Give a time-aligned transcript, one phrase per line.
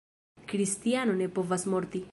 [0.53, 2.07] Kristiano ne povas morti.